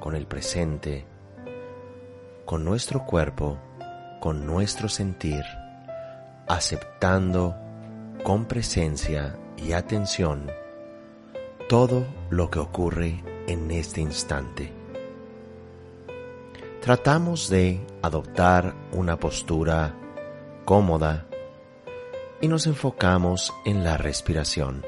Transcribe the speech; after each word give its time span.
con 0.00 0.16
el 0.16 0.26
presente, 0.26 1.06
con 2.44 2.64
nuestro 2.64 3.04
cuerpo, 3.04 3.58
con 4.20 4.46
nuestro 4.46 4.88
sentir, 4.88 5.44
aceptando 6.48 7.54
con 8.24 8.46
presencia 8.46 9.38
y 9.56 9.72
atención 9.72 10.50
todo 11.68 12.04
lo 12.30 12.50
que 12.50 12.58
ocurre 12.58 13.22
en 13.46 13.70
este 13.70 14.00
instante. 14.00 14.72
Tratamos 16.80 17.48
de 17.48 17.86
adoptar 18.02 18.74
una 18.92 19.18
postura 19.18 19.94
cómoda 20.64 21.28
y 22.40 22.48
nos 22.48 22.66
enfocamos 22.66 23.52
en 23.64 23.84
la 23.84 23.96
respiración. 23.96 24.84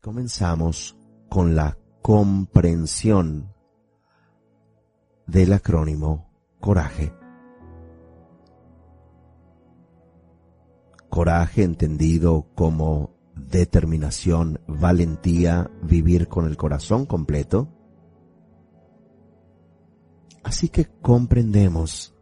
Comenzamos 0.00 0.96
con 1.28 1.54
la 1.54 1.76
comprensión 2.04 3.54
del 5.26 5.54
acrónimo 5.54 6.28
coraje. 6.60 7.14
Coraje 11.08 11.62
entendido 11.62 12.44
como 12.54 13.14
determinación, 13.34 14.60
valentía, 14.66 15.70
vivir 15.80 16.28
con 16.28 16.44
el 16.44 16.58
corazón 16.58 17.06
completo. 17.06 17.68
Así 20.42 20.68
que 20.68 20.84
comprendemos 21.00 22.14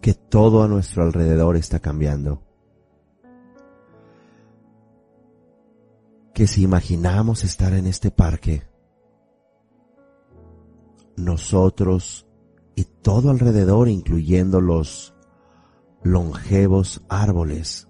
que 0.00 0.14
todo 0.14 0.62
a 0.62 0.68
nuestro 0.68 1.02
alrededor 1.02 1.56
está 1.56 1.78
cambiando. 1.80 2.47
Que 6.38 6.46
si 6.46 6.62
imaginamos 6.62 7.42
estar 7.42 7.72
en 7.72 7.88
este 7.88 8.12
parque, 8.12 8.62
nosotros 11.16 12.28
y 12.76 12.84
todo 12.84 13.30
alrededor, 13.30 13.88
incluyendo 13.88 14.60
los 14.60 15.16
longevos 16.04 17.04
árboles, 17.08 17.88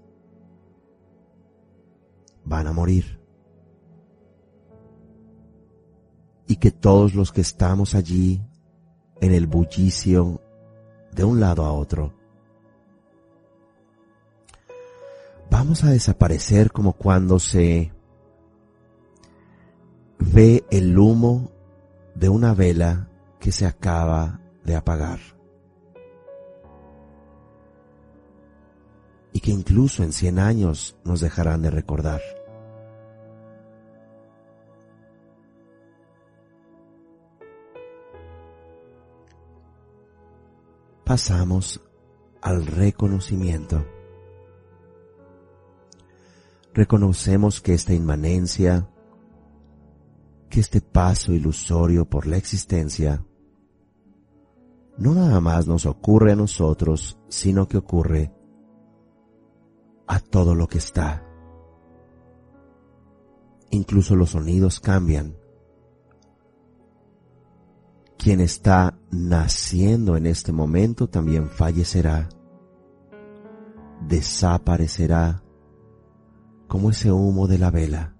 van 2.46 2.68
a 2.68 2.72
morir. 2.72 3.20
Y 6.46 6.56
que 6.56 6.70
todos 6.70 7.14
los 7.14 7.32
que 7.32 7.42
estamos 7.42 7.94
allí 7.94 8.42
en 9.20 9.34
el 9.34 9.46
bullicio 9.46 10.40
de 11.12 11.22
un 11.22 11.38
lado 11.38 11.66
a 11.66 11.72
otro, 11.74 12.14
vamos 15.50 15.84
a 15.84 15.90
desaparecer 15.90 16.72
como 16.72 16.94
cuando 16.94 17.38
se 17.38 17.92
ve 20.18 20.64
el 20.70 20.98
humo 20.98 21.50
de 22.14 22.28
una 22.28 22.54
vela 22.54 23.08
que 23.40 23.52
se 23.52 23.66
acaba 23.66 24.40
de 24.64 24.76
apagar. 24.76 25.20
Y 29.32 29.40
que 29.40 29.50
incluso 29.50 30.02
en 30.02 30.12
cien 30.12 30.38
años 30.38 30.96
nos 31.04 31.20
dejarán 31.20 31.62
de 31.62 31.70
recordar. 31.70 32.20
pasamos 41.08 41.80
al 42.42 42.66
reconocimiento. 42.66 43.82
Reconocemos 46.74 47.62
que 47.62 47.72
esta 47.72 47.94
inmanencia, 47.94 48.86
que 50.48 50.60
este 50.60 50.80
paso 50.80 51.32
ilusorio 51.32 52.08
por 52.08 52.26
la 52.26 52.36
existencia, 52.36 53.24
no 54.96 55.14
nada 55.14 55.40
más 55.40 55.66
nos 55.66 55.86
ocurre 55.86 56.32
a 56.32 56.36
nosotros, 56.36 57.18
sino 57.28 57.68
que 57.68 57.76
ocurre 57.76 58.32
a 60.06 60.20
todo 60.20 60.54
lo 60.54 60.66
que 60.66 60.78
está. 60.78 61.24
Incluso 63.70 64.16
los 64.16 64.30
sonidos 64.30 64.80
cambian 64.80 65.36
quien 68.18 68.40
está 68.40 68.98
naciendo 69.10 70.16
en 70.16 70.26
este 70.26 70.52
momento 70.52 71.08
también 71.08 71.48
fallecerá, 71.48 72.28
desaparecerá 74.06 75.42
como 76.66 76.90
ese 76.90 77.12
humo 77.12 77.46
de 77.46 77.58
la 77.58 77.70
vela. 77.70 78.17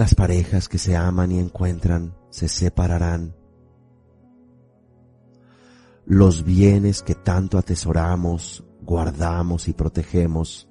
Las 0.00 0.14
parejas 0.14 0.66
que 0.66 0.78
se 0.78 0.96
aman 0.96 1.30
y 1.30 1.38
encuentran 1.38 2.16
se 2.30 2.48
separarán. 2.48 3.36
Los 6.06 6.42
bienes 6.42 7.02
que 7.02 7.14
tanto 7.14 7.58
atesoramos, 7.58 8.64
guardamos 8.80 9.68
y 9.68 9.74
protegemos 9.74 10.70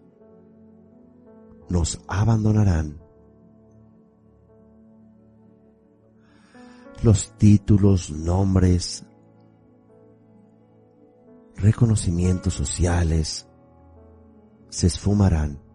nos 1.69 2.01
abandonarán 2.07 2.99
los 7.03 7.37
títulos, 7.37 8.09
nombres, 8.09 9.05
reconocimientos 11.55 12.55
sociales 12.55 13.47
se 14.69 14.87
esfumarán. 14.87 15.68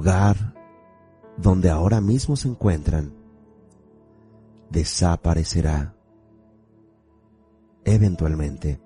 Lugar 0.00 0.54
donde 1.36 1.68
ahora 1.68 2.00
mismo 2.00 2.34
se 2.34 2.48
encuentran 2.48 3.12
desaparecerá 4.70 5.94
eventualmente. 7.84 8.80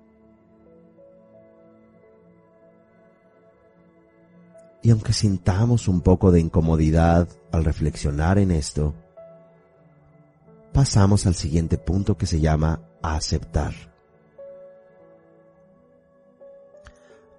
Y 4.81 4.91
aunque 4.91 5.13
sintamos 5.13 5.87
un 5.87 6.01
poco 6.01 6.33
de 6.33 6.41
incomodidad 6.41 7.29
al 7.53 7.63
reflexionar 7.63 8.37
en 8.37 8.51
esto, 8.51 8.93
pasamos 10.73 11.25
al 11.25 11.35
siguiente 11.35 11.77
punto 11.77 12.17
que 12.17 12.25
se 12.25 12.41
llama 12.41 12.81
aceptar. 13.01 13.73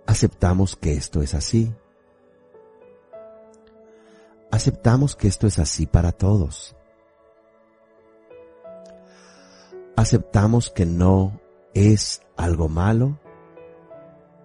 Aceptamos 0.06 0.76
que 0.76 0.94
esto 0.94 1.20
es 1.20 1.34
así. 1.34 1.74
Aceptamos 4.56 5.14
que 5.14 5.28
esto 5.28 5.46
es 5.46 5.58
así 5.58 5.86
para 5.86 6.12
todos. 6.12 6.74
Aceptamos 9.96 10.70
que 10.70 10.86
no 10.86 11.40
es 11.74 12.22
algo 12.36 12.68
malo, 12.68 13.18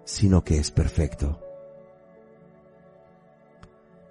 sino 0.06 0.44
que 0.44 0.58
es 0.58 0.72
perfecto 0.72 1.40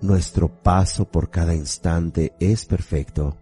nuestro 0.00 0.48
paso 0.48 1.04
por 1.04 1.30
cada 1.30 1.54
instante 1.54 2.32
es 2.40 2.64
perfecto. 2.64 3.36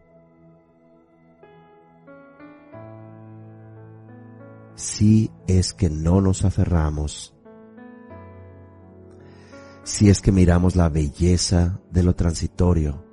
Si 4.75 5.31
es 5.47 5.73
que 5.73 5.91
no 5.91 6.21
nos 6.21 6.45
aferramos, 6.45 7.35
si 9.99 10.09
es 10.09 10.23
que 10.23 10.31
miramos 10.31 10.77
la 10.77 10.89
belleza 10.89 11.81
de 11.91 12.05
lo 12.05 12.15
transitorio, 12.15 13.05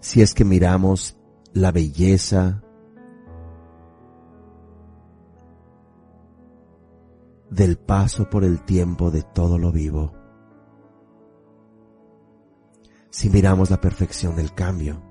si 0.00 0.20
es 0.20 0.34
que 0.34 0.44
miramos 0.44 1.16
la 1.54 1.72
belleza 1.72 2.62
del 7.48 7.78
paso 7.78 8.28
por 8.28 8.44
el 8.44 8.62
tiempo 8.62 9.10
de 9.10 9.22
todo 9.22 9.56
lo 9.56 9.72
vivo 9.72 10.12
si 13.08 13.30
miramos 13.30 13.70
la 13.70 13.80
perfección 13.80 14.36
del 14.36 14.54
cambio. 14.54 15.02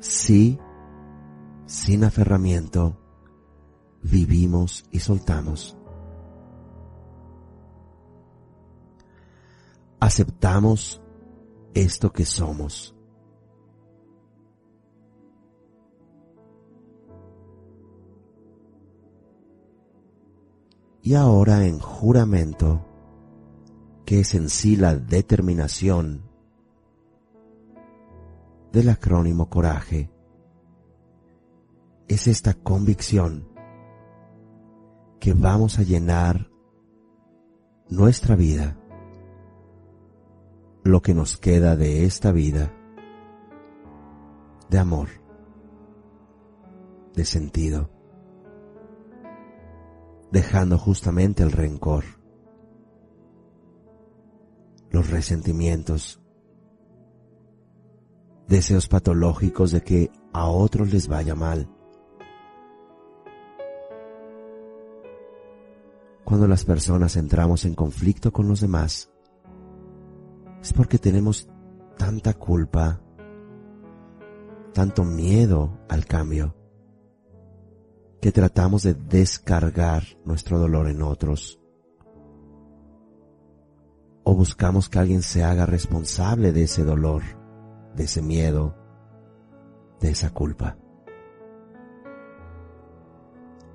Sí, 0.00 0.58
sin 1.66 2.02
aferramiento, 2.02 3.01
vivimos 4.02 4.84
y 4.90 4.98
soltamos. 4.98 5.76
Aceptamos 10.00 11.00
esto 11.74 12.12
que 12.12 12.24
somos. 12.24 12.96
Y 21.04 21.14
ahora 21.14 21.66
en 21.66 21.80
juramento, 21.80 22.84
que 24.04 24.20
es 24.20 24.34
en 24.34 24.48
sí 24.48 24.76
la 24.76 24.94
determinación 24.96 26.22
del 28.72 28.88
acrónimo 28.88 29.48
coraje, 29.48 30.10
es 32.08 32.28
esta 32.28 32.54
convicción 32.54 33.51
que 35.22 35.34
vamos 35.34 35.78
a 35.78 35.84
llenar 35.84 36.50
nuestra 37.88 38.34
vida, 38.34 38.76
lo 40.82 41.00
que 41.00 41.14
nos 41.14 41.36
queda 41.36 41.76
de 41.76 42.04
esta 42.04 42.32
vida, 42.32 42.74
de 44.68 44.78
amor, 44.80 45.10
de 47.14 47.24
sentido, 47.24 47.88
dejando 50.32 50.76
justamente 50.76 51.44
el 51.44 51.52
rencor, 51.52 52.02
los 54.90 55.08
resentimientos, 55.08 56.20
deseos 58.48 58.88
patológicos 58.88 59.70
de 59.70 59.82
que 59.82 60.10
a 60.32 60.48
otros 60.48 60.92
les 60.92 61.06
vaya 61.06 61.36
mal, 61.36 61.68
Cuando 66.32 66.48
las 66.48 66.64
personas 66.64 67.16
entramos 67.16 67.66
en 67.66 67.74
conflicto 67.74 68.32
con 68.32 68.48
los 68.48 68.62
demás, 68.62 69.12
es 70.62 70.72
porque 70.72 70.96
tenemos 70.96 71.46
tanta 71.98 72.32
culpa, 72.32 73.02
tanto 74.72 75.04
miedo 75.04 75.78
al 75.90 76.06
cambio, 76.06 76.56
que 78.18 78.32
tratamos 78.32 78.82
de 78.82 78.94
descargar 78.94 80.04
nuestro 80.24 80.58
dolor 80.58 80.88
en 80.88 81.02
otros. 81.02 81.60
O 84.24 84.34
buscamos 84.34 84.88
que 84.88 85.00
alguien 85.00 85.20
se 85.20 85.44
haga 85.44 85.66
responsable 85.66 86.50
de 86.52 86.62
ese 86.62 86.82
dolor, 86.82 87.24
de 87.94 88.04
ese 88.04 88.22
miedo, 88.22 88.74
de 90.00 90.08
esa 90.08 90.30
culpa. 90.30 90.78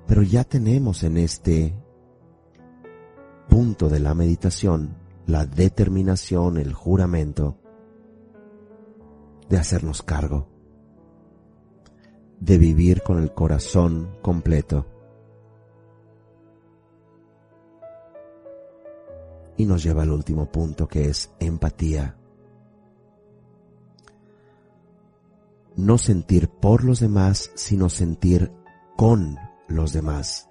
Pero 0.08 0.22
ya 0.24 0.42
tenemos 0.42 1.04
en 1.04 1.18
este 1.18 1.84
punto 3.48 3.88
de 3.88 4.00
la 4.00 4.14
meditación 4.14 4.96
la 5.28 5.44
determinación, 5.44 6.56
el 6.56 6.72
juramento 6.72 7.58
de 9.50 9.58
hacernos 9.58 10.02
cargo, 10.02 10.48
de 12.40 12.56
vivir 12.56 13.02
con 13.02 13.22
el 13.22 13.34
corazón 13.34 14.16
completo. 14.22 14.86
Y 19.58 19.66
nos 19.66 19.82
lleva 19.82 20.02
al 20.02 20.12
último 20.12 20.50
punto 20.50 20.88
que 20.88 21.10
es 21.10 21.30
empatía. 21.40 22.16
No 25.76 25.98
sentir 25.98 26.48
por 26.48 26.84
los 26.84 27.00
demás, 27.00 27.50
sino 27.54 27.90
sentir 27.90 28.50
con 28.96 29.36
los 29.68 29.92
demás 29.92 30.48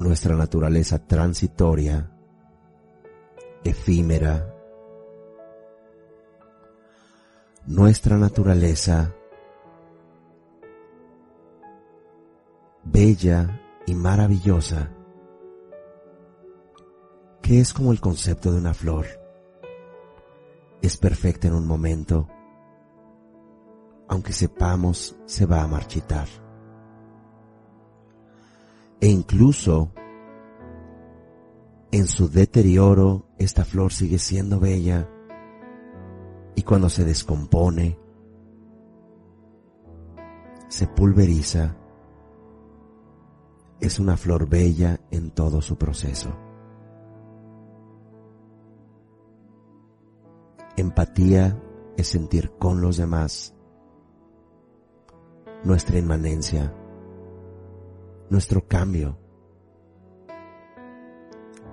nuestra 0.00 0.34
naturaleza 0.34 0.98
transitoria, 0.98 2.10
efímera, 3.62 4.54
nuestra 7.66 8.16
naturaleza 8.16 9.14
bella 12.82 13.60
y 13.86 13.94
maravillosa, 13.94 14.90
que 17.42 17.60
es 17.60 17.74
como 17.74 17.92
el 17.92 18.00
concepto 18.00 18.52
de 18.52 18.58
una 18.58 18.72
flor. 18.72 19.04
Es 20.80 20.96
perfecta 20.96 21.46
en 21.48 21.54
un 21.54 21.66
momento, 21.66 22.26
aunque 24.08 24.32
sepamos 24.32 25.14
se 25.26 25.44
va 25.44 25.62
a 25.62 25.66
marchitar 25.66 26.49
e 29.00 29.08
incluso 29.08 29.92
en 31.90 32.06
su 32.06 32.28
deterioro 32.28 33.26
esta 33.38 33.64
flor 33.64 33.92
sigue 33.92 34.18
siendo 34.18 34.60
bella 34.60 35.08
y 36.54 36.62
cuando 36.62 36.88
se 36.88 37.04
descompone, 37.04 37.98
se 40.68 40.86
pulveriza, 40.86 41.76
es 43.80 43.98
una 43.98 44.16
flor 44.16 44.48
bella 44.48 45.00
en 45.10 45.30
todo 45.30 45.62
su 45.62 45.76
proceso. 45.78 46.30
Empatía 50.76 51.60
es 51.96 52.08
sentir 52.08 52.52
con 52.58 52.80
los 52.80 52.98
demás 52.98 53.54
nuestra 55.64 55.98
inmanencia, 55.98 56.74
nuestro 58.30 58.66
cambio 58.66 59.18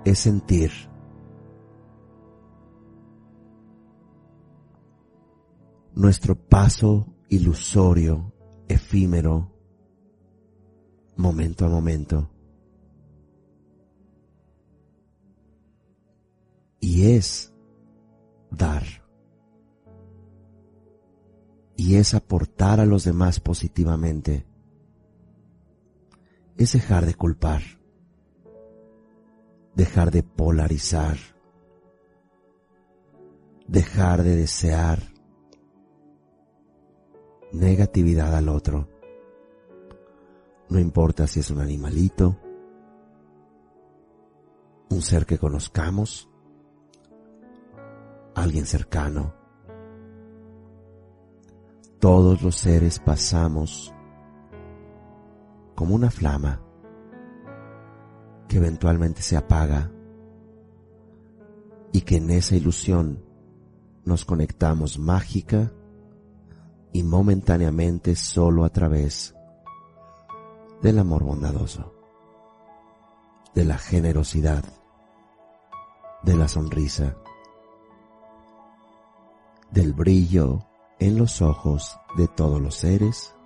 es 0.04 0.18
sentir 0.18 0.72
nuestro 5.94 6.36
paso 6.36 7.06
ilusorio, 7.28 8.32
efímero, 8.68 9.52
momento 11.16 11.64
a 11.64 11.68
momento. 11.68 12.30
Y 16.80 17.10
es 17.12 17.52
dar. 18.50 18.84
Y 21.76 21.96
es 21.96 22.14
aportar 22.14 22.80
a 22.80 22.86
los 22.86 23.04
demás 23.04 23.40
positivamente 23.40 24.47
es 26.58 26.72
dejar 26.72 27.06
de 27.06 27.14
culpar, 27.14 27.62
dejar 29.76 30.10
de 30.10 30.24
polarizar, 30.24 31.16
dejar 33.68 34.24
de 34.24 34.34
desear 34.34 34.98
negatividad 37.52 38.34
al 38.34 38.48
otro. 38.48 38.88
No 40.68 40.80
importa 40.80 41.28
si 41.28 41.40
es 41.40 41.50
un 41.50 41.60
animalito, 41.60 42.36
un 44.90 45.00
ser 45.00 45.26
que 45.26 45.38
conozcamos, 45.38 46.28
alguien 48.34 48.66
cercano. 48.66 49.32
Todos 52.00 52.42
los 52.42 52.56
seres 52.56 52.98
pasamos 52.98 53.94
como 55.78 55.94
una 55.94 56.10
flama 56.10 56.60
que 58.48 58.56
eventualmente 58.56 59.22
se 59.22 59.36
apaga 59.36 59.92
y 61.92 62.00
que 62.00 62.16
en 62.16 62.30
esa 62.30 62.56
ilusión 62.56 63.24
nos 64.04 64.24
conectamos 64.24 64.98
mágica 64.98 65.72
y 66.92 67.04
momentáneamente 67.04 68.16
solo 68.16 68.64
a 68.64 68.70
través 68.70 69.36
del 70.82 70.98
amor 70.98 71.22
bondadoso, 71.22 71.94
de 73.54 73.64
la 73.64 73.78
generosidad, 73.78 74.64
de 76.24 76.34
la 76.34 76.48
sonrisa, 76.48 77.14
del 79.70 79.92
brillo 79.92 80.58
en 80.98 81.18
los 81.18 81.40
ojos 81.40 81.96
de 82.16 82.26
todos 82.26 82.60
los 82.60 82.74
seres 82.74 83.37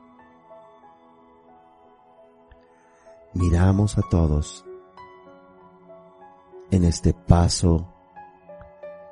miramos 3.34 3.96
a 3.98 4.02
todos 4.02 4.64
en 6.70 6.84
este 6.84 7.12
paso 7.14 7.92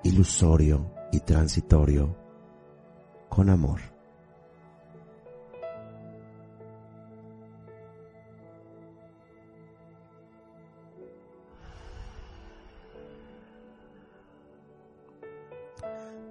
ilusorio 0.02 0.90
y 1.12 1.20
transitorio 1.20 2.16
con 3.28 3.50
amor. 3.50 3.80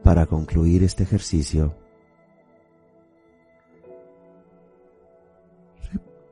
Para 0.03 0.25
concluir 0.25 0.83
este 0.83 1.03
ejercicio, 1.03 1.75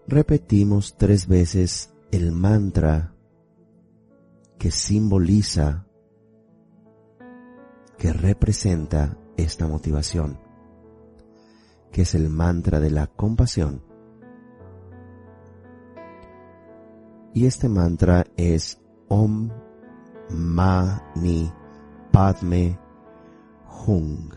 repetimos 0.08 0.96
tres 0.98 1.28
veces 1.28 1.94
el 2.12 2.32
mantra 2.32 3.14
que 4.58 4.72
simboliza, 4.72 5.86
que 7.98 8.14
representa 8.14 9.18
esta 9.36 9.68
motivación, 9.68 10.40
que 11.92 12.04
es 12.04 12.16
el 12.16 12.30
mantra 12.30 12.80
de 12.80 12.90
la 12.90 13.08
compasión. 13.08 13.84
Y 17.34 17.46
este 17.46 17.70
mantra 17.70 18.26
es 18.36 18.82
Om 19.10 19.50
Mani 20.30 21.52
Padme 22.12 22.80
Hung. 23.86 24.34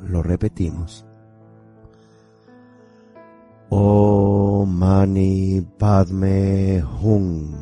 Lo 0.00 0.22
repetimos. 0.22 1.06
Om 4.64 4.78
Mani 4.78 5.60
Padme 5.78 6.80
Hum. 6.80 7.52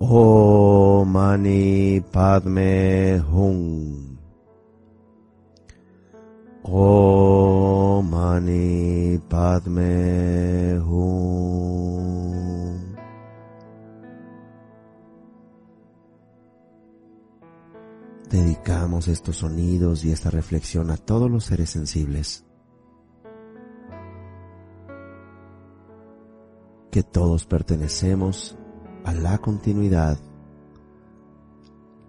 Om 0.00 1.12
Mani 1.12 2.02
Padme 2.10 3.22
Hum. 3.30 4.18
Om 6.64 8.10
Mani 8.10 9.20
Padme 9.28 10.80
Hum. 10.82 12.10
Dedicamos 18.28 19.06
estos 19.06 19.36
sonidos 19.36 20.04
y 20.04 20.10
esta 20.10 20.30
reflexión 20.30 20.90
a 20.90 20.96
todos 20.96 21.30
los 21.30 21.44
seres 21.44 21.70
sensibles 21.70 22.49
que 26.90 27.02
todos 27.02 27.46
pertenecemos 27.46 28.56
a 29.04 29.14
la 29.14 29.38
continuidad 29.38 30.18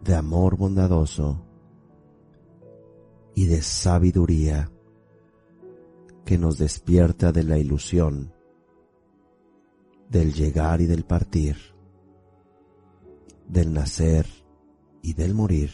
de 0.03 0.15
amor 0.15 0.57
bondadoso 0.57 1.45
y 3.35 3.45
de 3.45 3.61
sabiduría 3.61 4.71
que 6.25 6.37
nos 6.37 6.57
despierta 6.57 7.31
de 7.31 7.43
la 7.43 7.57
ilusión 7.57 8.33
del 10.09 10.33
llegar 10.33 10.81
y 10.81 10.87
del 10.87 11.05
partir, 11.05 11.57
del 13.47 13.73
nacer 13.73 14.25
y 15.01 15.13
del 15.13 15.33
morir, 15.33 15.71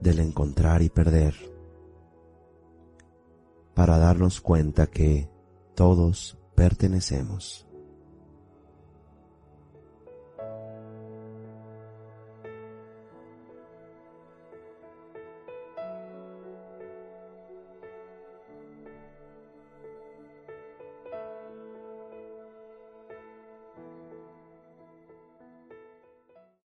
del 0.00 0.20
encontrar 0.20 0.82
y 0.82 0.88
perder, 0.88 1.34
para 3.74 3.98
darnos 3.98 4.40
cuenta 4.40 4.86
que 4.86 5.30
todos 5.74 6.38
pertenecemos. 6.56 7.65